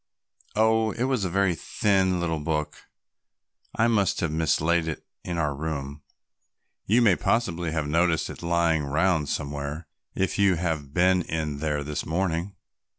"Oh, 0.55 0.89
it 0.93 1.03
was 1.03 1.25
a 1.25 1.29
very 1.29 1.53
thin 1.53 2.19
little 2.19 2.39
book; 2.39 2.87
I 3.75 3.87
must 3.87 4.19
have 4.21 4.31
mislaid 4.31 4.87
it 4.87 5.05
in 5.23 5.37
our 5.37 5.53
room. 5.53 6.01
You 6.87 7.03
may 7.03 7.15
possibly 7.15 7.69
have 7.71 7.87
noticed 7.87 8.27
it 8.27 8.41
lying 8.41 8.83
round 8.83 9.29
somewhere 9.29 9.85
if 10.15 10.39
you 10.39 10.55
have 10.55 10.91
been 10.91 11.21
in 11.21 11.59
there 11.59 11.83
this 11.83 12.03
morning." 12.03 12.55